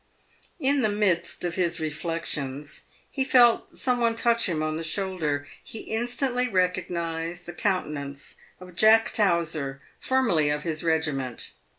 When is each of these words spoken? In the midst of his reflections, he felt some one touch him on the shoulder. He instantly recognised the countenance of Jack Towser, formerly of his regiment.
In 0.59 0.81
the 0.81 0.89
midst 0.89 1.43
of 1.43 1.53
his 1.53 1.79
reflections, 1.79 2.81
he 3.07 3.23
felt 3.23 3.77
some 3.77 3.99
one 3.99 4.15
touch 4.15 4.49
him 4.49 4.63
on 4.63 4.75
the 4.75 4.83
shoulder. 4.83 5.47
He 5.63 5.81
instantly 5.81 6.47
recognised 6.49 7.45
the 7.45 7.53
countenance 7.53 8.33
of 8.59 8.75
Jack 8.75 9.11
Towser, 9.11 9.79
formerly 9.99 10.49
of 10.49 10.63
his 10.63 10.83
regiment. 10.83 11.51